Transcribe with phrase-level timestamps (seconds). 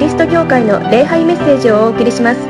[0.00, 2.40] リスト教会の礼拝メッセージをお送りします。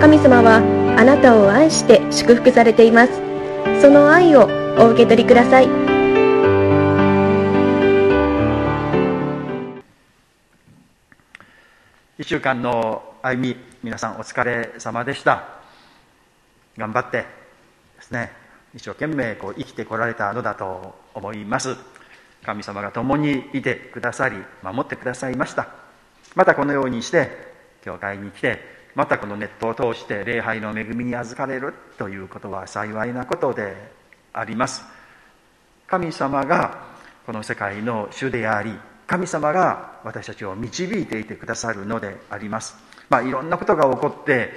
[0.00, 0.58] 神様は
[0.96, 3.12] あなたを愛して祝福されています。
[3.82, 4.48] その愛を
[4.78, 5.66] お受け取りください。
[12.20, 15.48] 1週間の歩み皆さんお疲れ様でした。
[16.78, 17.26] 頑張って
[17.96, 18.30] ですね
[18.76, 21.76] 一生懸命こう生きてこられたのだと思います。
[22.44, 25.89] 神様が共にいてくださり守ってくださいました。
[26.34, 27.30] またこのようにして
[27.82, 28.58] 教会に来て
[28.94, 33.74] またこのネットを通して礼拝の恵みに預かれるということは幸いなことで
[34.32, 34.84] あります。
[35.86, 36.90] 神様が
[37.26, 38.72] この世界の主であり
[39.06, 42.76] 神様が私たちを導いていてくださるのであります。
[43.08, 44.52] まあいろんなことが起こって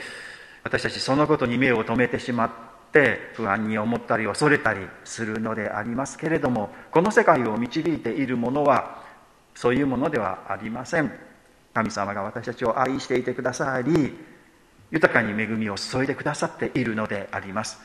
[0.64, 2.52] 私たちそのことに目を留めてしまっ
[2.92, 9.02] て不安に思ったり恐れたりするのでありますけれどもこの世界を導いているものは
[9.56, 11.33] そういうものではありません。
[11.74, 14.16] 神様が私たちを愛していてくださり
[14.92, 17.80] 豊かに恵みを注いでくださっているのであります。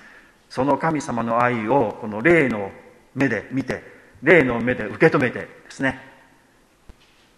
[0.50, 2.70] その神様の愛をこの霊の
[3.14, 3.82] 目で見て
[4.22, 6.00] 霊の目で受け止めてですね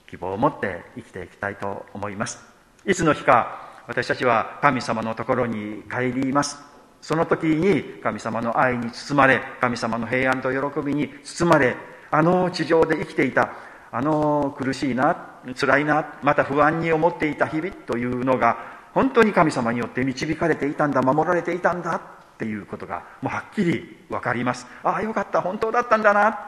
[0.09, 2.39] 希望を持って生きていきたいと思います。
[2.85, 6.59] いつの日か私たちは神様のところに帰ります。
[7.01, 11.77] その時に神様の愛に包まれ神様の平安と喜びに包まれ
[12.11, 13.53] あの地上で生きていた
[13.93, 15.17] あの苦しいな
[15.59, 18.59] 辛いなまた不安に思っていた日々というのが
[18.95, 22.01] 本当に神様によって導かれていたんだ守られていたんだっ
[22.39, 24.67] ていうことがもうはっきり分かります。
[24.83, 26.39] ああよかった本当だったんだな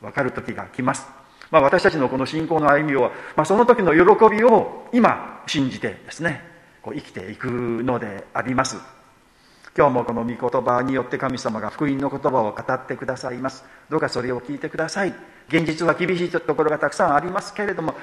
[0.00, 1.06] 分かる時が来ます。
[1.50, 6.42] まあ、私たちのこの信仰の歩みを、まあ、その時の喜びを今信じてですね
[6.82, 8.76] こう生きていくのであります。
[9.76, 13.62] 今日もこの御言葉によって神様が福音の言葉を語ってくださいます。
[13.90, 15.12] どうかそれを聞いてください。
[15.48, 17.94] 現実は厳しいところがたくさんありますけれども。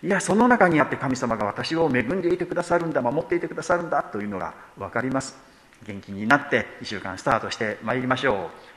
[0.00, 5.36] いやその中にあって神様が私を恵んでいてくださるんだ守っていてくださるんだというのが分かります。
[5.84, 8.36] 元気になって1週間スタートしてまいりましょう。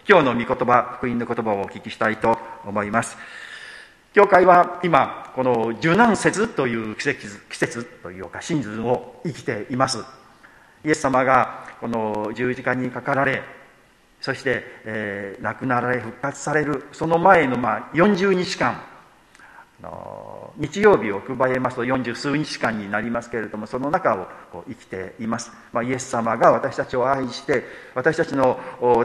[0.09, 3.17] 今日の御言葉福音の言葉をお聞きしたいと思います。
[4.13, 10.20] 教会は今この受難節という季節季節というかシーズンを生きています。
[10.85, 13.43] イエス様がこの十字架にかかられ
[14.19, 18.81] そして、えー、亡くなられ復活されるその前の、まあ、40日間
[20.57, 27.63] 日曜日を加えますと40数日間になりますけれどもその中をこう生きています、まあ、イエス様が私たちを愛して
[27.95, 28.59] 私たちの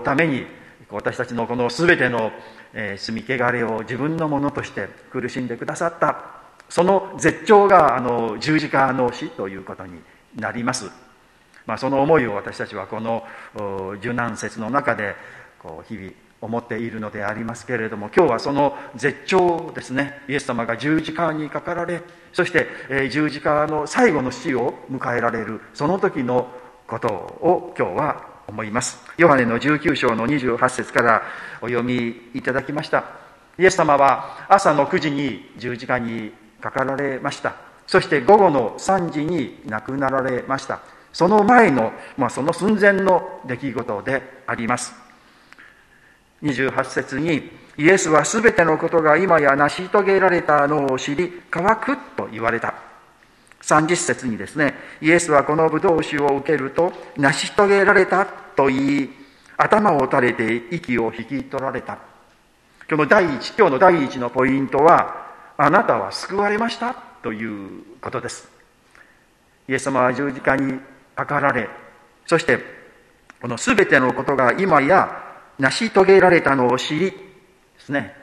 [0.05, 0.45] ために
[0.91, 2.31] 私たちのこの全ての
[2.77, 6.37] え罪汚れを自分のものとして苦しんでくださった
[6.69, 10.01] その絶頂があの十字架の死ということに
[10.35, 10.91] なります、
[11.66, 13.25] まあ、その思いを私たちはこの
[13.99, 15.15] 受難説の中で
[15.59, 20.21] こう日々思っているのでありますけれども今日はその絶頂ですね。
[20.28, 26.49] イエス様が十字架にかかられそして、え十字架の最後の死を迎えられるその時の
[26.87, 28.98] ことを今日は思います。
[29.16, 31.22] ヨハネの19章の28節から
[31.62, 33.04] お読みいただきました。
[33.59, 37.56] イエス様は朝の9時に十字架にかかられました。
[37.87, 40.81] そして午後の3時に亡くなられました。
[41.16, 44.93] その前の、まあ、その寸前の出来事であります
[46.43, 52.75] 28節にイエスはすべてのことが今や成し遂げられたのを知り乾くと言われた
[53.62, 59.10] 30節にですね、イエスはこのブドウ酒を受けると、成し遂げられたと言い、
[59.56, 61.98] 頭を垂れて息を引き取られた。
[62.88, 68.48] 今日の第一、今日の第一のポイントは、あなたは救われましたということです。
[69.69, 70.78] イエス様は十字架に
[71.16, 71.69] かかられ、
[72.27, 72.59] そして、
[73.41, 75.25] この全てのことが今や
[75.59, 77.16] 成し遂げられたのを知り、で
[77.81, 78.15] すね。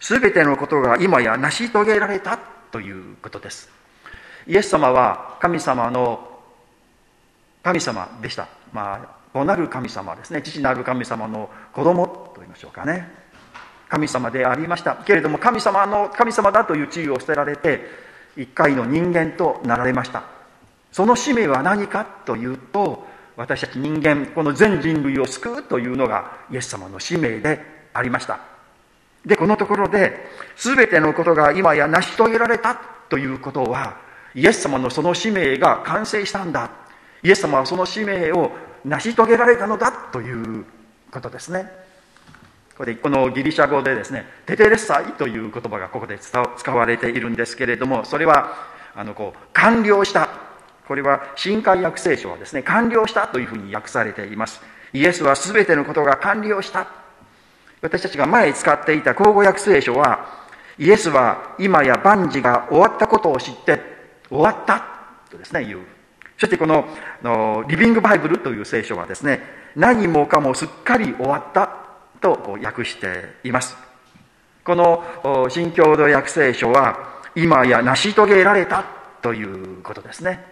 [0.00, 2.38] 全てのことが今や成し遂げられた
[2.70, 3.68] ということです。
[4.46, 6.28] イエス様は神様の
[7.62, 8.48] 神様でした。
[8.72, 8.98] まあ、
[9.32, 10.42] 子なる神様ですね。
[10.42, 13.08] 父なる神様の子供と言いましょうかね。
[13.88, 14.96] 神様でありました。
[14.96, 17.86] けれども神様の神様だという地位を捨てられて、
[18.36, 20.24] 一回の人間となられました。
[20.92, 23.06] その使命は何かというと、
[23.36, 27.60] 私たち人間、この全人類を救うというのがイエス様の使命で
[27.94, 28.38] ありました。
[29.26, 32.78] で、このところで、すべてのことが今や成し遂げられた
[33.08, 36.70] ということは、イエス様のその使命が完成したんだ
[37.22, 38.50] イエス様はその使命を
[38.84, 40.64] 成し遂げられたのだという
[41.10, 41.70] ことですね
[42.76, 48.54] これこのギリシャ語でですねテテレッサイという言葉がここで使われているんですけれどもそれは
[48.94, 50.30] あのこう完了した
[50.92, 54.60] これは新海訳聖書はですね完了したというふうに訳されています。
[54.92, 56.86] イエスは全てのことが完了した。
[57.80, 60.26] 私たちが前使っていた口語訳聖書は
[60.78, 63.80] イエスは今や万事が終わったことを知って
[64.28, 64.84] 終わった
[65.30, 65.80] とですね言う。
[66.36, 66.86] そしてこの
[67.22, 69.40] のリビングバイブルという聖書はですね
[69.74, 71.70] 何もかもすっかり終わった
[72.20, 73.78] と訳しています。
[74.62, 78.84] この新共同訳聖書は今や成し遂げられた
[79.22, 80.51] ということですね。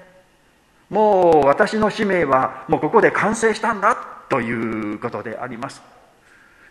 [0.90, 3.96] もう私の使命はもうここで完成したんだ
[4.28, 5.80] ということであります。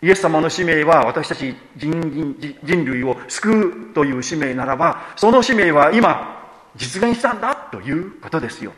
[0.02, 6.38] イエス様の使命は私たち人人類を救うという使命ならばその使命は今
[6.76, 8.72] 実現したんだということですよ。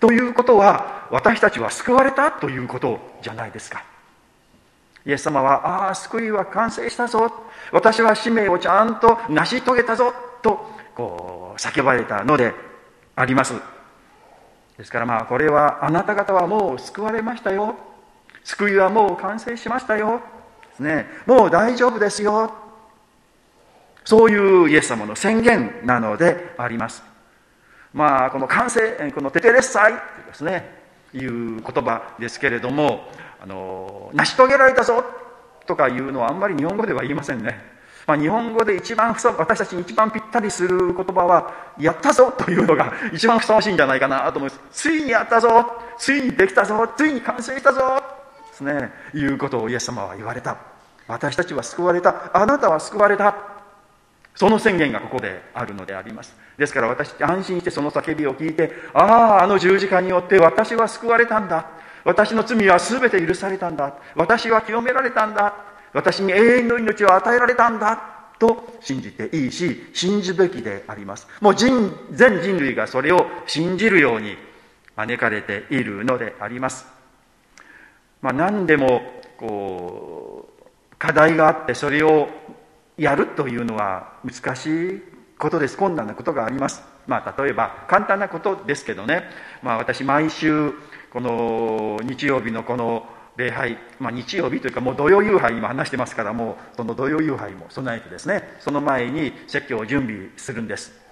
[0.00, 3.84] ということは私たちは救われたということじゃないですか。
[5.06, 7.32] イエス様はああ救いは完成したぞ。
[7.70, 10.12] 私は使命をちゃんと成し遂げたぞ。
[10.42, 12.52] とこう叫ばれたので
[13.14, 13.54] あります。
[14.78, 17.74] ですからまあこれはあなた方はもう救われましたよ。
[18.44, 20.20] 救いはもう完成しましたよ。
[20.78, 21.06] ね。
[21.26, 22.52] もう大丈夫ですよ。
[24.04, 27.02] そういうイエス様の宣言なのであります。
[27.92, 30.76] まあこの完成このテテレッサイというですね。
[31.14, 33.08] いう言葉ですけれども
[33.40, 35.04] あの成し遂げられたぞ。
[35.66, 37.75] とかいうのはあんまり日本語では言いませんね。
[38.06, 44.60] まあ、日本語で一番ふさ私たちに一番ぴったりする言葉は「やったぞ」というのが一番ふさわしいんじゃないかなと思います。
[44.70, 45.48] ついにやったぞ。
[45.98, 46.86] ついにできたぞ。
[46.96, 48.00] ついに完成したぞ。
[48.50, 50.56] ですねいうことをイエス様は言われた。
[51.08, 52.30] 私たちは救われた。
[52.32, 53.34] あなたは救われた。
[54.36, 56.36] その宣言がここであるのであります。
[56.56, 61.66] ですから私安心してその叫びを聞いてあああの十字架によって私は救われたんだ。
[62.04, 63.94] 私の罪は全て許されたんだ。
[64.14, 65.54] 私は清められたんだ。
[65.92, 71.26] 私に永遠の命を与えられたんだと信じていいし信じべきであります。
[71.40, 74.36] もう人全人類がそれを信じるように
[74.96, 76.86] 招かれているのであります、
[78.22, 79.02] まあ、何でも
[79.38, 82.28] こう課題があってそれを
[82.96, 85.02] やるというのは難しい
[85.38, 85.76] ことです。
[85.76, 86.82] 困難なことがあります。
[87.06, 89.24] まあ例えば簡単なことですけどね、
[89.62, 90.72] まあ、私毎週
[91.12, 93.06] この日曜日のこの
[93.36, 101.06] 礼拝、まあ、日曜日というかもう土曜夕拝今話してますからもうその土曜夕拝も備えてですねその前に説教を準備するんです。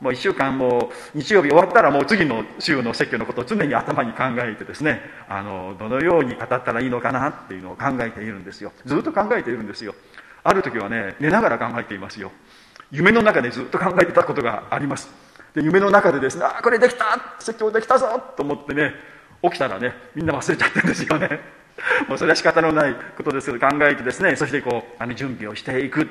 [0.00, 8.72] もう1週間もう日曜日終わったらもう次の週の説教のことを常に頭に考えてですねあのどのように語ったらいいのかなっていうのを考えているんですよ。
[8.84, 9.94] ずっと考えているんですよ。
[10.44, 12.30] ある時はね寝ながら考えていますよ。
[12.90, 15.10] 夢の中でずっと考えてたことがあります。
[15.54, 18.92] で夢の中でですねああこれできた説教できたぞと思ってね
[19.42, 21.40] 起きたらねみんな忘れちゃってるんですよね。
[22.08, 26.08] もうそれは仕方のないことですけど考えてですねそしてこうあの準備をしていく、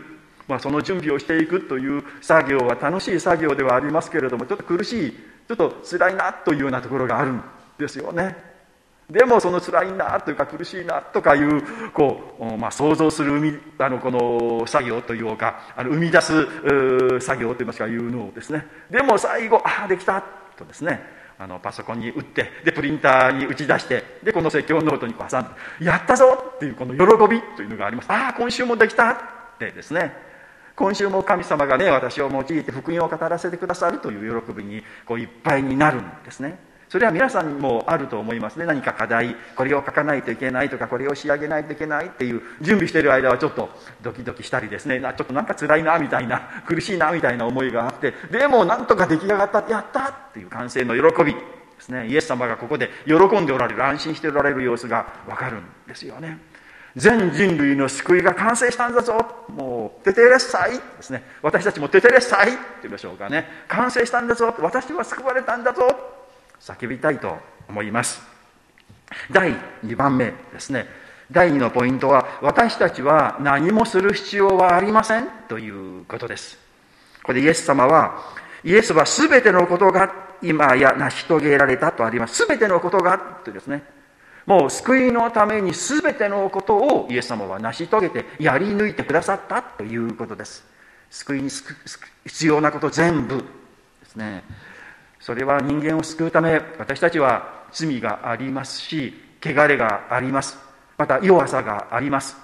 [0.48, 5.12] まあ、その準備をしていくという作業は楽しい作業ではありますけれどもちょっと苦しい
[5.48, 7.44] ちょっと辛いなというようなところがあるん
[7.78, 8.58] ですよね。
[9.10, 16.46] でもその辛いなというか苦しいなとかいうこう、まあ、想像するあのこの作業というかあの生み出す
[17.22, 18.68] 作業といいますかいうのをですね。
[18.92, 20.22] でも最後ああできた
[20.58, 21.17] とですね。
[21.40, 25.50] あのパソコンに打ってでプリンターに打ち出してでこの説教ノートに挟んで
[25.86, 29.18] 「やったぞ!」っていうこの喜びというのがありますああ今週もできたっ
[29.60, 30.14] てですね
[30.76, 38.66] 今週も神様がね私を用いて福音を語らせてくださるという喜びにこういっぱいになるんですねそれは皆さんもあると思いますね。
[38.66, 43.70] 何か課題これを書かないといけないとかこれを仕上げないといけないっていう準備している間はちょっと
[44.02, 45.02] ドキドキしたりですね。
[45.02, 51.40] ちょっとなんか辛いなみたいな苦しいなみたいな思いがあってでもなんとか出来上がったやったっていう完成の喜びで
[51.80, 52.08] すね。
[52.08, 56.40] イエス様がここで喜んでおられる安心しておられる様子がわかるんですよね。
[56.96, 59.14] 全人類の救いが完成したんだぞ。
[59.50, 61.24] もうテテレッサイですね。
[61.44, 63.48] 私たちもテテレッサイって言いましょうかね。
[63.68, 64.56] 完成したんだぞ。
[64.60, 66.17] 私は救われたんだぞ。
[66.60, 67.38] 叫びたいと
[67.70, 68.22] 思います。
[69.32, 69.54] 第
[69.86, 70.86] 2番目ですね。
[71.32, 76.58] 第2のポイントは私たちは何もする必要はありませんということです。
[77.24, 78.22] これイエス様は
[78.64, 82.46] イエスは全てのことが今や成し遂げられたとあります。
[82.48, 83.84] 全てのことがとですね。
[84.46, 90.66] もう救いのために全てのことをイエス様は成し遂げてやり抜いてくださったということです。
[91.10, 91.50] 救いに
[92.26, 93.44] 必要なこと全部で
[94.06, 94.44] すね。
[95.28, 100.58] それは人間を救うため私たちは罪がありますし汚れがあります。
[100.98, 102.38] また弱さがあります。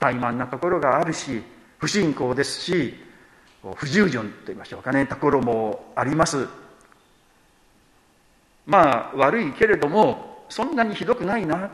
[0.00, 1.42] 怠慢なところがあるし
[1.76, 2.94] 不信仰ですし
[3.74, 5.04] 不従順と言いましょうかね。
[5.04, 6.48] ところもあります。
[8.64, 11.70] まあ悪いけれどもそんなにひどくないな。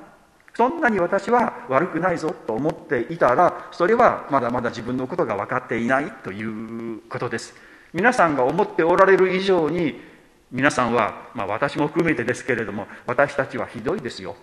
[0.57, 7.55] そんなに私は悪くないぞと思っていたらそれはまだまだ自分のことが分かっていないということです。
[7.93, 10.16] 皆さんが思っておられる以上に
[10.53, 14.37] 皆さんは、まあ、私も含めてですけれども私たちはひどいですよ。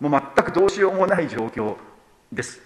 [0.00, 1.76] もう全くどうしようもない状況
[2.32, 2.60] です。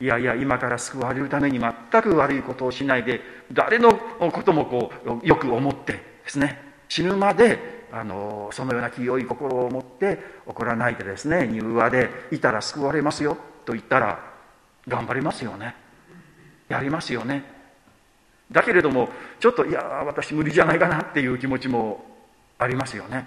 [0.00, 3.20] いやいや今から救われるために全く悪いことをしないで
[3.52, 6.62] 誰のこともこうよく思ってですね。
[6.88, 11.48] 死ぬまであのそのような清い心を持って怒らないでですね。
[11.52, 14.18] 柔和でいたら救われますよと言ったら
[14.86, 15.74] 頑張りますよね。
[16.68, 17.57] やりますよね。
[18.50, 19.08] だけれども
[19.40, 22.04] ちょっといや私無理じゃないかなっていう気持ちも
[22.58, 23.26] ありますよね。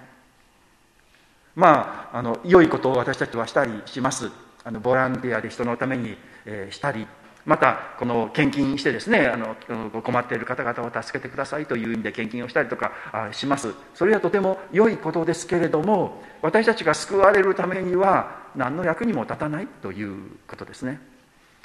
[1.55, 4.31] まああの良いことを私たちはしたりします。
[4.63, 7.07] あのボランティアで人のために、えー、したり
[7.45, 9.55] またこの献金してですねあの
[10.01, 12.91] 困っている方々を助けてくださいという意味で献金をしたりとか
[13.31, 13.73] します。
[13.95, 20.99] それはとても良いことですけれども私たちが救われるためには何の役にも立たないということですね。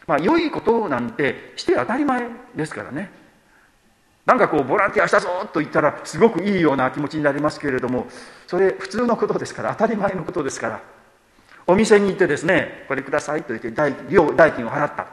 [0.06, 3.10] まあ良いことなんてして当たり前ですからね。
[4.26, 8.08] なんかこうボランティアしたぞと言ったらすごくいいような気持ちになりますけれども
[8.46, 10.82] それ普通のことですから当たり前のことですから
[11.66, 13.94] お店に行ってですねこれくださいと言って代
[14.36, 15.06] 代金を払った。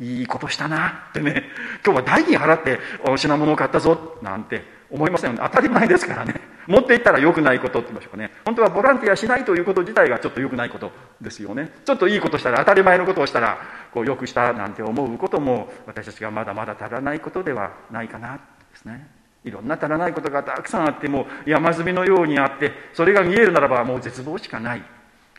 [0.00, 1.44] いいことしたなってね
[1.84, 2.80] 今日は代金払って
[3.16, 5.42] 品物を買ったぞなんて思いませんよね。
[5.44, 6.34] 当たり前ですからね。
[6.66, 8.32] 持っていったら良くないことって言いましょうかね。
[8.44, 10.90] 本当はボランティアしないということ自体がちょっと良くないこと
[11.20, 11.70] ですよね。
[11.84, 13.58] ちょっといいことしたら当たり前のことをしたら
[13.92, 18.40] こうよくしたなんて思うことも私たちがまだまだ足らないことではないかな
[18.74, 19.06] ですね。
[19.44, 24.82] いろんな足らないことがたくさんあっても山積みのようにあってそれが見えるならばもう絶望しかない。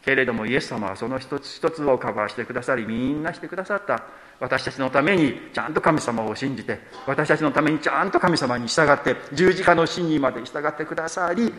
[0.01, 4.03] けれどもイエス様はその一つ一つをカバーしてくださりみんなしてくださった。
[4.39, 11.53] 私たちのためにちゃんと神様を信じて私たちのためにちゃんと神様に従って十字架の真にまで従ってくださり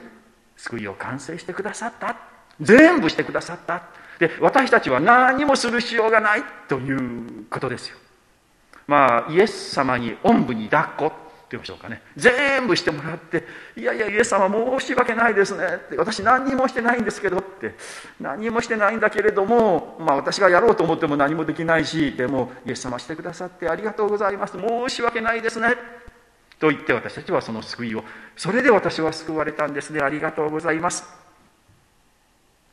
[0.57, 2.17] 救いを完成してくださった。
[2.61, 3.83] 全部してくださった。
[4.19, 7.97] で私たちは何もする必要がないということですよ。
[8.87, 11.26] まあイエス様におんぶに抱っこ。
[11.51, 12.03] 言いましょうかね。
[12.17, 14.49] 全部してもらって「いやいやイエス様
[14.79, 17.75] 申し訳ないですね」って「私何にもしてないんですけど」って。
[18.21, 24.59] 何もしてないんだけれども、まあ、私がやろうと思っても何もできないしでもイエス様してくださってありがとうございます。
[24.59, 25.77] 申し訳ないですね。
[26.59, 28.05] と言って私たちはその救いを。
[28.37, 30.01] それで私は救われたんですね。
[30.01, 31.05] ありがとうございます。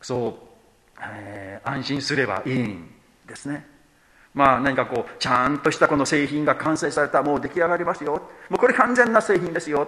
[0.02, 0.38] そ
[0.98, 2.92] う、えー、安心すればいいん
[3.26, 3.73] ですね。
[4.34, 8.14] まあ何かこうちゃんとしたこの製品が完成されたもう出来上がりますよ。
[8.50, 9.88] もうこれ完全な製品ですよ。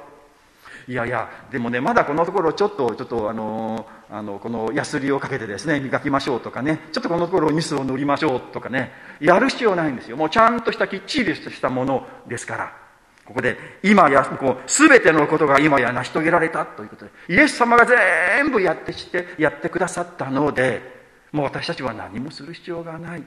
[0.88, 6.80] いやいやでもねまだこのところちょっとちょっとあのあのこのヤスリをかけてですね磨きましょうとかね。
[6.92, 8.92] ちょっとこのところニスを塗りましょうとかね。
[9.20, 10.18] やる必要ないんですよ。
[10.18, 12.86] もうちゃんとしたきっちりとしたものですから。
[13.26, 20.80] ここで今やこう全てのことが今や成し遂げられたということでイエス様が全部やってしてやってくださったので
[21.32, 23.24] もう私たちは何もする必要がない。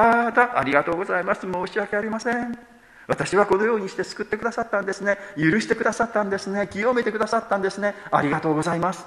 [0.00, 1.42] ただありがとうございます。
[1.42, 2.58] 申し訳ありません。
[3.06, 5.18] 私はこのようにして救ってくださったんですね。
[5.36, 6.68] 許してくださったんですね。
[6.70, 7.94] 清めてくださったんですね。
[8.10, 9.04] ありがとうございます。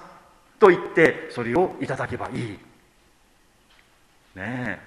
[0.60, 2.60] と言ってそれをいただけばいい。
[4.36, 4.80] ねえ。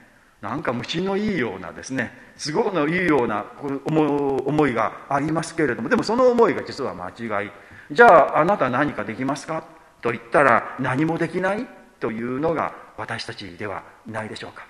[0.42, 2.12] なんか虫のいいようなですね。
[2.38, 5.88] 都合のいいような思いがありますけれども。
[5.88, 7.50] でもその思いが実は間違い。
[7.90, 9.64] じゃああなた何かできますか？
[10.02, 11.66] と言ったら何もできない
[12.00, 14.66] というのが私たちではないでしょうか。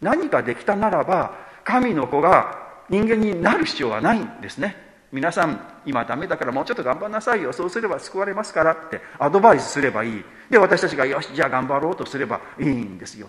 [0.00, 4.76] 何かできたならば神の子が人間になる必要はないんですね。
[5.12, 7.52] 皆さん今ダメだからもうちょっと頑張んなさいよ。
[7.52, 10.24] そうすれば救われますからってアドバイスすればいい。
[10.50, 13.28] で私たちがよしじゃあ頑張ろうとすればいいんですよ。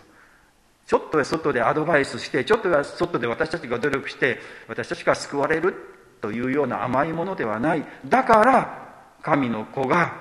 [0.86, 5.76] ちょっとで外でアドバイスしてちょっとで外で私たちが努力して私たちが救われる
[6.22, 7.86] というような甘いものではない。
[8.06, 10.14] だから神の子が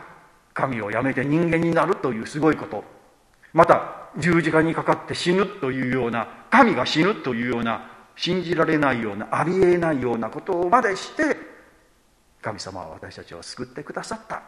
[0.54, 2.84] 神をやめて人間になるというすごいこと。
[3.52, 11.36] また十字架にかかって死ぬというような神が死ぬというような信じられないようなありえないようなことまでして
[12.42, 14.42] 神様は私たちを救ってくださった。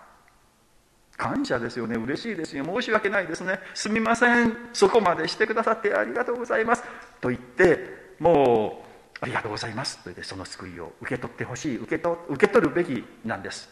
[1.17, 1.97] 感謝ですよね。
[1.97, 2.65] 嬉しいですよ。
[2.65, 3.61] 申し訳ないですね。
[3.75, 4.57] すみません。
[4.73, 6.83] そこまでしてくださってありがとうございます。
[7.21, 9.99] と言ってもうありがとうございます。
[9.99, 11.77] と言ってその救いを受け取ってほしい。
[11.77, 13.69] 受けと受け取るべきなんです。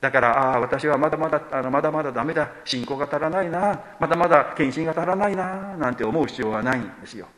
[0.00, 2.50] だからああ私はまだまだあのまだまだダメだ。
[2.64, 3.80] 信仰が足らないな。
[3.98, 5.76] まだまだ献身が足らないな。
[5.76, 7.28] なんて思う必要はないんですよ。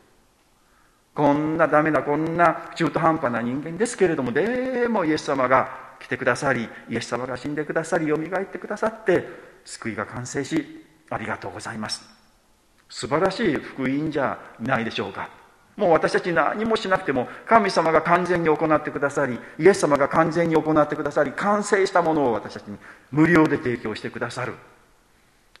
[1.13, 9.27] こんなダメなこんな中途半端な人間ですけれどもでもイエス様が来てくださりイエス様が死んでくださりよみがえってくださって
[9.63, 12.03] 救いが完成しありがとうございます。
[12.89, 15.42] 素晴らしい福音じゃないでしょうか。
[15.75, 22.77] もう私たち何もしなくても神様が完全に行ってくださりイエス様が完全に行ってくださり完成したものを私たちに
[23.11, 24.53] 無料で提供してくださる。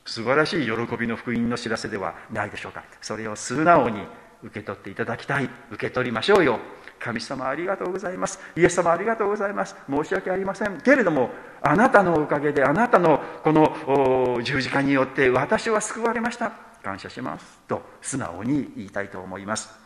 [0.05, 2.83] 素晴らしい喜びの福音の知らせではないでしょうか。
[3.01, 4.01] それを素直に
[4.43, 5.49] 受け取っていただきたい。
[5.71, 6.59] 受け取りましょうよ。
[6.99, 8.39] 神様ありがとうございます。
[8.55, 9.75] イエス様ありがとうございます。
[9.89, 10.81] 申し訳ありません。
[10.81, 16.51] けれどもあなたのおかげであなたのこの十字架によって私は救われました。
[16.83, 17.59] 感謝します。
[17.67, 19.82] と素直に言いたいと思います。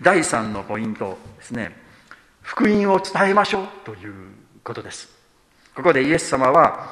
[0.00, 1.76] 第3のポイントですね
[2.42, 4.14] 福音を伝えましょうという
[4.64, 5.22] ことです
[5.74, 6.90] ここでイエス様は、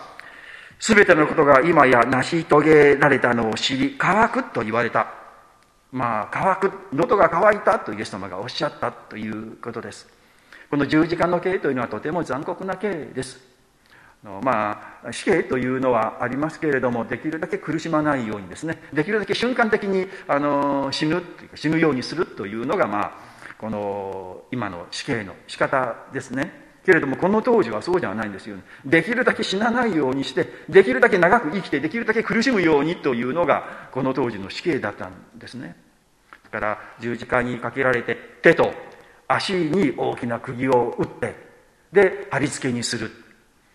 [0.79, 5.07] すべてのことが今や成し遂げられたのを知り、乾くと言われた。
[5.93, 10.09] まあ、乾く、喉が渇いたとイエス様がおっしゃったということです。
[10.71, 13.50] この十字架の刑というのはとても残酷な刑です。
[14.23, 21.23] まあ、死刑というのはありますけれども、できるだけ苦しまないようにですね、できるだけ瞬間的にあの死ぬ、
[21.55, 23.13] 死ぬようにするというのが、まあ、
[23.59, 26.71] この今の死刑の仕方ですね。
[26.85, 28.63] けれども、この当時はそうじゃないんですよね。
[28.85, 35.77] できるだけ死なないようにして、できるだけ長く生きて、できるだけ苦しむようにというのが、この当時の死刑だったんですね。
[36.45, 38.73] だから、十字架にかけられて、手と
[39.29, 41.35] 足に大きな釘を打って、
[41.93, 43.11] で、貼り付けにする。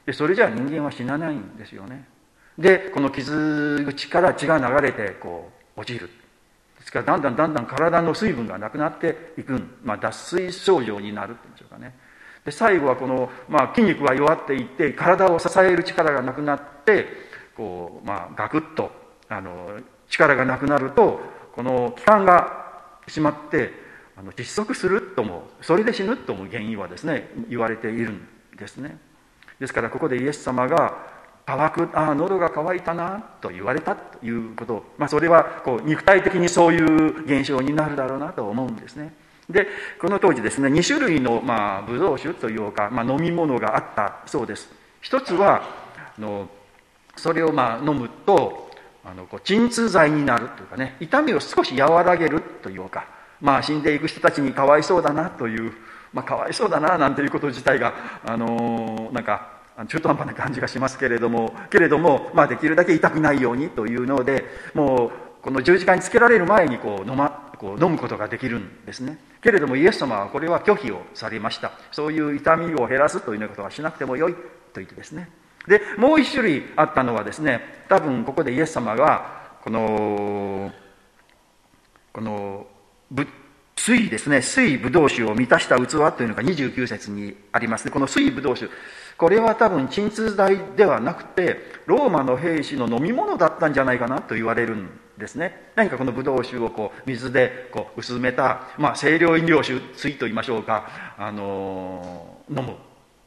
[0.05, 2.07] でそれじゃ人間は死なないんですよね。
[2.57, 6.09] でこの傷口から血が流れてこう落ちる。
[6.79, 11.95] ですからだんだんだんだん体の水分がなくなっていく、まあ、脱水症状になるっていうんでしょうかね。
[12.45, 17.07] で最後はこの、まあ、筋肉が弱っていって体を支える力がなくなって
[17.57, 18.91] こう、まあ、ガクッと
[19.27, 21.19] あの力がなくなると
[21.53, 23.71] この気管がしまって
[24.15, 28.97] あの窒息するともそれで死ぬとも原因はですね言われているんですね。
[29.59, 39.13] ですからここでイエス様が乾くああ喉が渇いたなと言われたということ、まあ、それはこう肉体的にそういう現象になるだろうなと思うんですね。
[39.49, 39.67] で
[40.01, 44.69] この当時ですね2種類の、まあ、ブドウ酒というか、まあ、飲み物があったそうです。
[45.01, 45.61] 一つは
[46.17, 46.49] あの
[47.15, 48.71] それをまあ飲むと
[49.03, 53.05] あのこう鎮痛剤になるというかね痛みを少し和らげるというか
[53.39, 55.73] まあ死んでいく人たちにかわいそうだなという
[56.15, 57.93] まあ、かわいそうだななんていうこと自体が、
[58.25, 59.51] あのー、なんか
[59.87, 69.19] 中途半端な感じがしますけれどもけれども、まあ、できるだけ痛くないようにというのでもうこの十字架につけられる前にこう飲,、ま、こう飲むことができるんですね。
[69.41, 71.73] けれどもイエス様はこれは拒否をされました。
[71.91, 74.39] そういう痛みを減らすというようなことはしなくてもよいと
[74.75, 75.29] 言ってですね。
[75.67, 80.71] でもう一種類あったのはですね多分ここでイエス様がこの
[82.11, 82.65] この
[83.11, 83.27] 仏
[83.85, 87.91] 水ですね、水ぶどう酒を満たした器というのが29節にありますね。
[87.91, 88.71] この水ぶどう酒。
[89.15, 95.71] これは多分鎮痛剤ではなくて、ローマの兵士の飲み物だったんじゃないかなと言われるんですね。
[95.75, 102.75] 何かこのぶどう酒をこう水でこう薄めた、まあ清涼飲料酒水と言いましょうか、あのー、飲む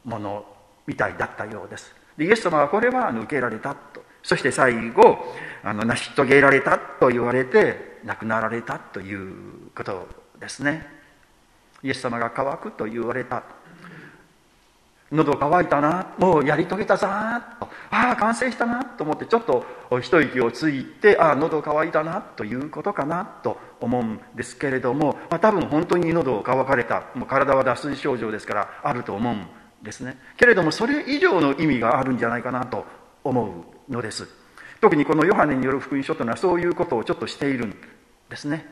[0.03, 0.45] もの
[0.85, 1.95] みたいだったようです。
[2.17, 4.03] でイエス様はこれは受けられたと。
[4.21, 5.33] そして最後、
[5.63, 10.87] あの成し遂げられたと言われて亡くなられたということですね。
[11.83, 13.43] イエス様が乾くと言われた。
[15.11, 16.13] 喉乾いたな。
[16.17, 17.67] もうやり遂げたさと。
[17.89, 19.65] ああ完成したなと思ってちょっと
[20.01, 27.05] 一息をついてああ喉乾いたなということかなと思うんですけれども、まあ、多分本当に喉を乾かれた。
[27.15, 29.47] もう体は脱水症状ですからあると思うん
[29.81, 30.17] ですね。
[30.37, 32.85] けれどもそれ以上の意味があるんじゃないかなと
[33.23, 34.27] 思うのです。
[34.81, 37.75] 特にこのヨハネによる福音書というのはそういうことをちょっとしているん
[38.29, 38.65] ですね。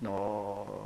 [0.00, 0.83] の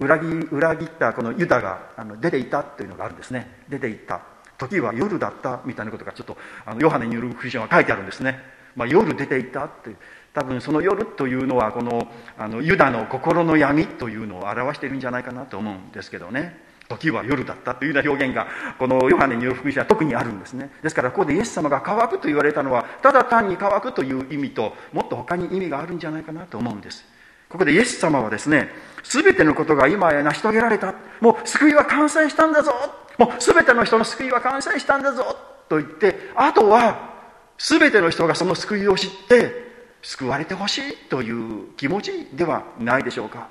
[0.00, 3.62] 裏切裏切ったこのユダがあの出ていたというのがあるんですね。
[3.68, 4.20] 出ていった。
[4.58, 8.40] 時は夜だったみたいなことがちょっとあのヨハネによる福音書が書いてあるんですね、
[8.74, 9.94] まあ、夜出ていったって
[10.34, 16.66] 多分その夜というのはこのあのユダの心の闇というのを表しているんじゃないかなと思うんですけどね。
[16.88, 18.46] 時は夜だったというような表現が
[18.78, 20.70] このヨハネによる福音書は特にあるんですね。
[20.82, 27.04] ですからここでイエス様が乾くと言われたのはただ単に乾くという意味ともっと他に意味があるんじゃないかなと思うんです。
[27.48, 28.70] ここでイエス様はですね
[29.04, 30.94] 全てのことが今や成し遂げられた。
[31.20, 32.72] もう救いは完成したんだぞ。
[33.16, 35.36] もう全ての人の救いは完成したんだぞ
[35.68, 37.14] と言ってあとは
[37.58, 39.68] 全ての人がその救いを知って
[40.02, 43.48] 救われてほしいという気持ちではないでしょうか。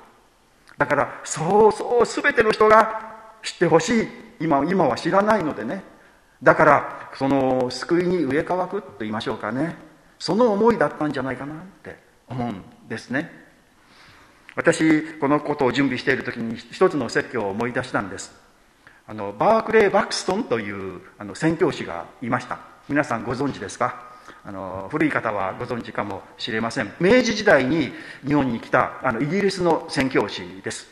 [0.78, 4.08] だからそうそう全ての人が知ってほしい。
[4.40, 5.82] 今今は知らないのでね。
[6.42, 9.76] だからその救いに植え替わくと言いましょうかね。
[10.18, 13.47] その思いだったんじゃないかなって思うんですね。
[14.58, 18.34] 私このことを準備している時に一つの説教を思い出したんです。
[19.06, 22.58] あのバークレー・バクストンというあの宣教師がいました。
[22.88, 24.02] 皆さんご存知ですか？
[24.44, 26.92] あの古い方はご存知かもしれません。
[26.98, 27.92] 明治時代に
[28.26, 30.88] 日本に来たあのイギリスの宣教師です。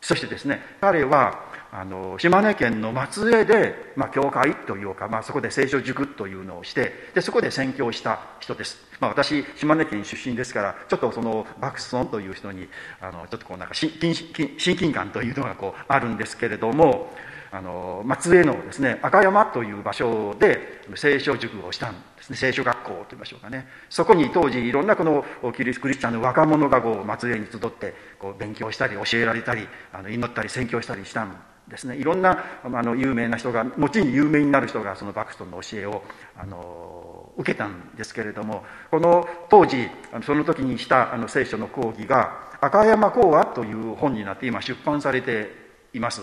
[0.00, 12.68] そしてですね彼はあの島根県の松江で、まあ、教会というか、まあ、そこで聖書塾というのをしてでそこで宣教した人です、まあ、私島根県出身ですからちょっとそのバクソンという人に
[13.00, 17.10] あのちょっとこうなんか親近感というのがこうあるんですけれども
[17.52, 22.36] あの松江のですね赤山という場所で聖書塾をしたんですね。
[22.36, 23.66] 聖書学校といいましょうかね。
[23.88, 31.36] そこに当時いろんなこのキリスクリスチャンの若者がこう松江に集ってこう勉強したり教えられたりあの祈ったり宣教したりしたん
[31.70, 31.96] ですね。
[31.96, 36.02] いろんなあの有名な人が後に有名になる人がそのバクストンの教えを
[36.36, 39.88] あの受けたんですけれどもこの当時
[40.22, 45.50] その時にしたあの聖書の講義が「赤山講話」という本になって今出版されて
[45.94, 46.22] います。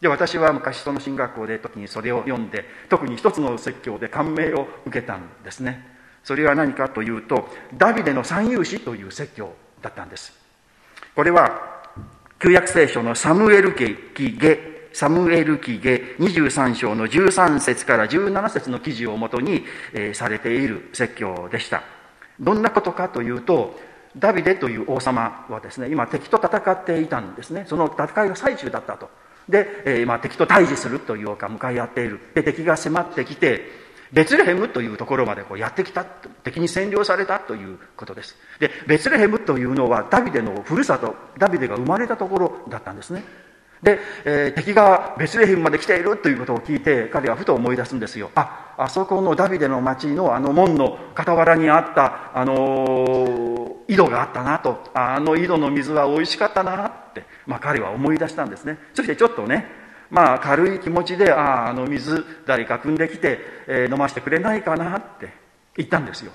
[0.00, 5.92] で私は昔その進学校で時にそれを読んで特に一つの説教で感銘を受けたんですね。
[6.22, 10.32] それは何かというとダビデの三勇士という説教だったんです。
[11.14, 11.74] これは
[12.38, 21.82] 旧約聖書のサムエル記下サムエル記下23章の13節から17節の記事をもとに、えー、されている説教でした。
[22.38, 23.78] どんなことかというと
[24.16, 27.66] ダビデという王様はですね今敵と戦っていたんですね。
[27.68, 29.10] その戦いが最中だったと。
[29.48, 32.20] で、えー、まあ、敵と対峙するというか向かい合っている。
[32.34, 33.62] で敵が迫ってきて
[34.12, 38.36] ベツレヘムというところまでこうやってきた敵に占領されたということです。
[38.60, 43.24] でベツレヘムというのはダビデのふるさとダビデが生まれたところだったんですね。
[43.84, 48.30] で、えー、敵がベツレヘムまで来ているということを聞いて彼はふと思い出すんですよ。
[48.34, 54.82] ああそこのダビデの町のあの門の傍らにあったあの、井戸があったなと。
[54.94, 58.78] あの井戸の水は美味しかったなって、まあ、彼は思い出したんですね。
[58.94, 59.66] そしてちょっとね
[60.10, 65.28] まあ軽い気持ちであああの水誰か汲んできて、えー、飲ませてくれないかなって
[65.76, 66.32] 言ったんですよ。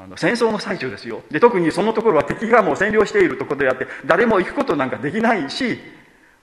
[0.00, 1.22] あの戦争の最中ですよ。
[1.28, 5.80] で特にそのところは敵がもう占領しているところであって誰も行くことなんかできないし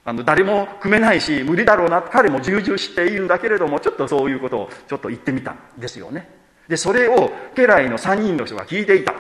[0.08, 6.30] あの誰も組めないし無理だろうな彼も重々しているんだけれどもちょっとそういうことをちょっと言ってみたんですよね。
[6.68, 9.14] でそれを家来の3人の人が聞いていた。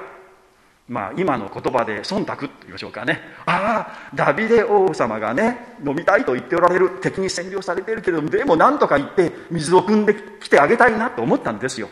[0.87, 3.19] まあ、今の言葉で忖度と言いましょうかね。
[3.47, 11.89] ああダビデ王様がね飲みたいと言っておられる敵に占領されているけれどもでも何とか言って水を汲んできてあげたいなと思ったんですよ。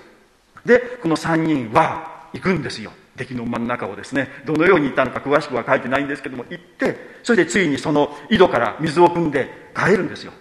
[0.64, 2.92] でこの3人は行くんですよ。
[3.16, 10.34] 敵の真ん中をですねどのように行ったのか詳しくは書いてないんですけども行ってそれでついにその井戸から水を汲んで帰るんですよ。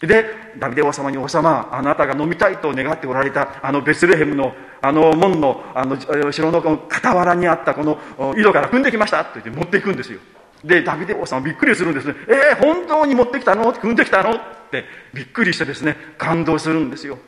[0.00, 0.24] で
[0.58, 7.98] ダビデ王様に王様あなたが飲みたいと願っておられたあのベツレヘムのあの門のあの城の傍らにあったこの
[8.34, 10.20] 井戸から汲んできましたと言って持っていくんですよ。
[10.64, 13.72] でダビデ王様びっくりするんですねえー、本当に持ってきたの？
[13.74, 14.36] 汲んできたの？
[14.36, 17.18] ってびっくりしてですね感動するんですよ。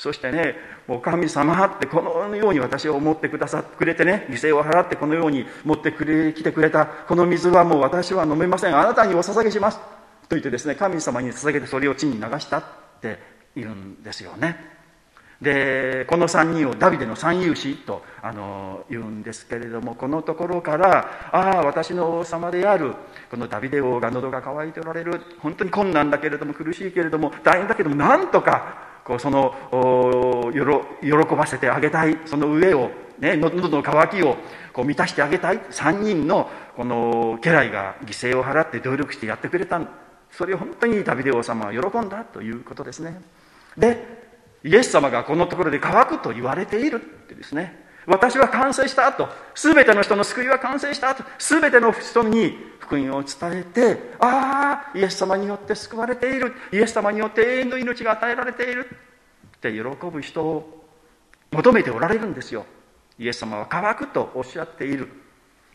[0.00, 0.54] そしてね
[0.88, 8.78] お神様ってこのように私を思ってくださってくれてね犠牲を払ってこのように持ってくれ来てくれたこの水はもう私は飲めません。
[8.78, 9.76] あなたにお捧げします。
[9.76, 9.82] と
[10.30, 12.64] 言ってですね神様に捧げてそれを地に流したっ
[13.02, 13.18] て
[13.54, 14.56] 言うんですよね。
[15.42, 22.94] でこの3人をダビデの三勇士とあの言うんですけれどもこのところからああ私の王様である
[23.30, 25.20] このダビデ王が喉が渇いておられる。
[25.40, 29.52] 本当に困難だけれども苦しいけれども大変だけどもなんとかこうその
[31.02, 32.16] 喜ばせてあげたい。
[32.26, 34.36] その上を、ね、喉の渇きを
[34.72, 35.58] こう満たしてあげたい。
[35.58, 39.80] 3人のこの家来が犠牲を払って努力してやってくれた
[40.30, 43.20] それを本当にダビデ王様は喜んだということですね。
[43.76, 44.30] で
[44.62, 47.89] イエス様がこのところで乾くと言われているってですね。
[48.06, 49.28] 私は完成したと。
[49.54, 51.22] 全ての人の救いは完成したと。
[51.38, 56.54] 全ての人に福音を伝えてああイエス様によって救われている。
[56.72, 58.88] イエス様によって永遠の命が与えられている。
[59.56, 60.84] って喜ぶ人を
[61.52, 62.64] 求めておられるんですよ。
[63.18, 65.08] イエス様は乾くとおっしゃっている。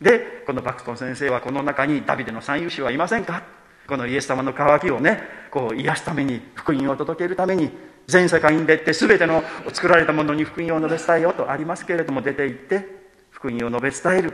[0.00, 3.42] でこのバクトン先生はこの中にダビデの三勇士はいませんか？
[3.86, 7.70] このイエス様の渇きをねこう癒すために福音を届けるために
[8.06, 9.42] 全世界に出て全ての
[9.72, 12.86] 作られたものに福音を述べ伝えようとありますけれども出て行って
[13.30, 14.32] 福音を述べ伝える。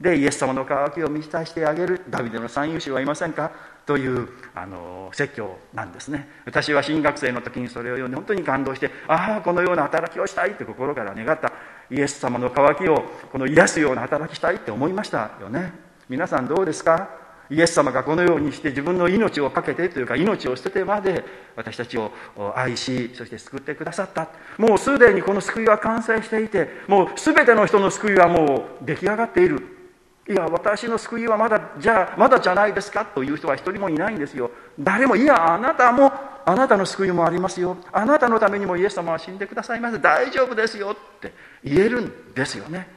[0.00, 2.02] でイエス様の渇きを満たしてあげる。
[2.10, 3.52] ダビデの三勇士はいませんか？
[3.86, 6.28] というあの説教なんですね。
[6.44, 11.52] 私は新学生の時にそれを読んで本当に感動してああこのような働きをしたいと心から願った。
[11.90, 15.72] イエス様の渇きをこの癒すような働きしたいって思いましたよね。
[16.08, 17.08] 皆さんどうですか？
[17.54, 21.24] イエス様がこのようにして自分の命を懸けてというか命を捨ててまで
[21.56, 22.10] 私たちを
[22.56, 24.28] 愛しそして救ってくださった。
[24.58, 29.62] もうすでにこの救いは完成していてもう全ての人の救いはもう出来上がっている。
[30.26, 34.50] いや私の救いはまだじゃまだじゃないですかという人は一人もいないんですよ。
[34.80, 36.12] 誰もいやあなたも
[36.46, 37.76] あなたの救いもありますよ。
[37.92, 40.00] あなたのためにもイエス様は死んでくださいます。
[40.00, 42.88] 大丈夫ですよって言えるんですよね。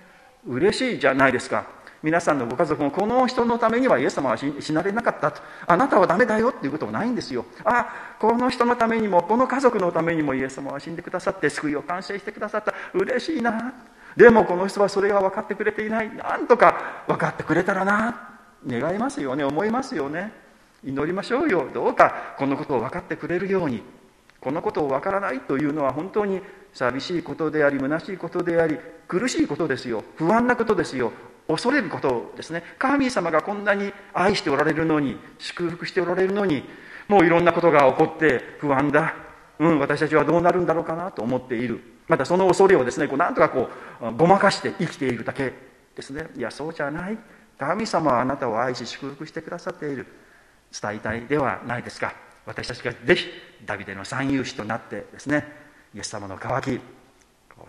[0.48, 1.77] 嬉しいじゃないですか。
[2.04, 5.42] 皆さんのご家族もこの人のためにはイエス様は死なれなかったと。
[5.66, 7.46] あなたはダメだよっていうこともないんですよ。
[7.64, 12.74] あこの人のためにもこの家族のためにもイエス様は死んでくださって救いを完成してくださった。
[12.94, 13.74] 嬉しいな。
[14.16, 16.16] でもこの人はそれが分かってくれていない。
[16.16, 18.38] なんとか分かってくれたらな。
[18.68, 19.44] 願いますよね。
[19.44, 20.32] 思いますよね。
[20.84, 21.68] 祈りましょうよ。
[21.74, 23.84] どうかこのことを分かってくれるように。
[24.40, 26.42] このことを分からないというのは本当に
[26.74, 30.04] 寂しいことであり虚しいことであり苦しいことですよ。
[30.16, 31.12] 不安なことですよ。
[31.48, 36.64] 恐れることですね神様がこんなに愛しておられるのに祝福しておられるのに
[37.08, 39.16] もういろんなことが起こって不安だ。
[39.60, 41.82] うん、私たちはどうなるんだろうかなと思っている。
[42.08, 43.70] またその恐れをですね、こうなんとかこ
[44.02, 45.54] う、ごまかして生きているだけ
[45.96, 46.28] ですね。
[46.36, 47.18] いや、そうじゃない。
[47.58, 50.06] 神様はあなたを愛し祝福してくださっている。
[50.80, 52.14] 伝えたいではないですか。
[52.46, 53.28] 私たちがぜひ
[53.66, 55.46] ダビデの三勇士となってですね、
[55.96, 56.82] イエス様の渇き、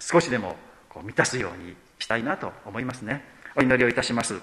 [0.01, 0.57] 少しでも
[0.89, 3.25] こう満たすようにしたいなと思いますね。
[3.57, 4.35] お祈りをいたします。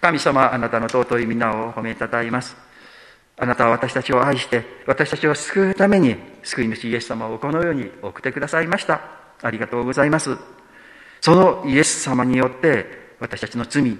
[0.00, 2.56] 神様、あなたの尊い皆を褒めたたえます。
[3.36, 9.00] あなたは私たちを愛して、私たちを救うために、救い主イエス様をこの世に送ってくださいました。
[9.42, 10.36] ありがとうございます。
[11.20, 13.96] そのイエス様によって、私たちの罪、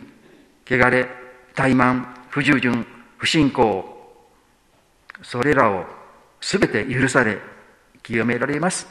[0.69, 1.07] 汚れ、
[1.55, 2.87] 怠慢、不従順、
[3.19, 4.01] 不信仰、
[5.23, 5.85] それらを
[6.41, 7.39] 全て許され、
[8.03, 8.87] 清められます。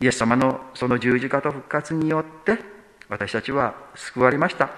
[0.00, 2.58] イエス様のその十字架と復活によって、
[3.08, 4.70] 私たちは救われました。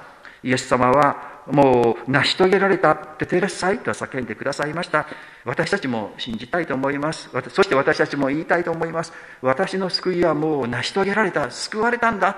[0.43, 5.07] イエス様はもう成し遂げられたってテレサイと叫んでくださいました。
[5.45, 7.29] 私たちも信じたいと思います。
[7.51, 9.13] そして私たちも言いたいと思います。
[9.43, 11.51] 私の救いはもう成し遂げられた。
[11.51, 12.37] 救われたんだ。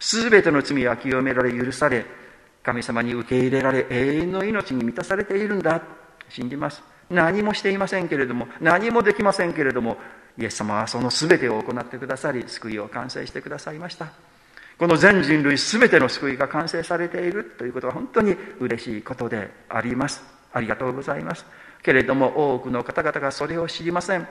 [0.00, 2.06] すべての罪は清められ、許され、
[2.62, 5.82] 神様に受け入れられ、永遠の命に満たされているんだ。
[6.28, 6.82] 信じます。
[7.10, 9.96] 何もしていませんけれども、何もできませんけれども、
[10.38, 14.06] イエス様はその全てを行ってくださり、救いを完成してくださいました。
[14.78, 20.22] この全人類全ての救いが完成されているということは本当に嬉しいことであります。
[20.52, 21.44] ありがとうございます。
[21.82, 24.28] けれども多くの方々がそれを知りません。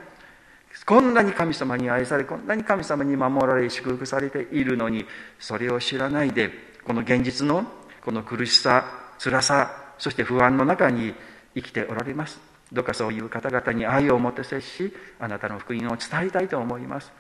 [0.86, 5.06] こんなに神様に愛され、こんなに神様に守られ、祝福されているのに、
[5.40, 6.52] それを知らないで、
[6.86, 7.66] この現実の
[8.04, 8.86] この苦しさ、
[9.20, 11.14] 辛さ、そして不安の中に
[11.56, 12.40] 生きておられます。
[12.72, 17.12] どうかそういう方々に愛を持って接し、あなたの福音を伝えたいと思います。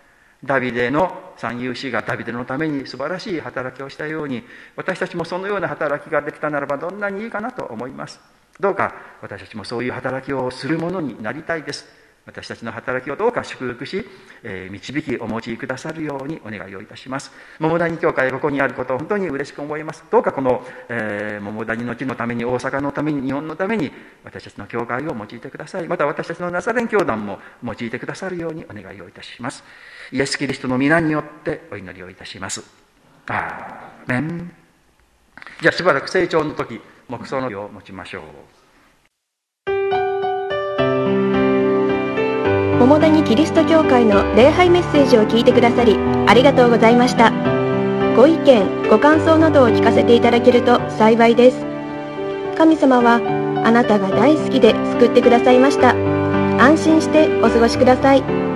[0.43, 4.43] ダビデの三勇士がダビデのために素晴らしい働きをしたように
[4.76, 8.19] 私たちもそのような働きができたならばどんなにいいかなと思います。
[8.60, 11.86] どうか私たちもそういう働きをするものになりたいです。
[12.28, 14.06] 私たちの働きをどうか祝福し、
[14.43, 17.32] えー、導きお持ちくださるようにお願いをいたします。
[17.58, 20.04] 桃谷教会ここにあることを本当に嬉しく思います。
[20.12, 23.91] どうかこの、えー、桃谷の地のために大阪のために日本のために
[24.26, 25.88] 私たちの教会を用いてください。
[25.88, 29.63] また私たちのナサレン教団も用いてくださるようにお願いをいたします。
[30.12, 32.63] イエス・キリストの皆によってお祈りをいたします。
[33.28, 34.52] アーメン。
[35.62, 38.24] じゃあしばらく成長の時、黙想の日を持ちましょう。
[42.80, 47.32] 桃谷キリスト教会の礼拝メッセージを聞いてくださりありがとうございました
[48.15, 51.58] ご意見ご感想などを聞かせていただけると幸いです
[52.56, 53.15] 神様は
[53.65, 55.89] あなたが大好きで救ってくださいました
[56.63, 58.46] 安心してお過ごしください